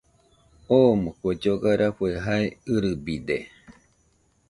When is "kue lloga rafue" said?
1.19-2.09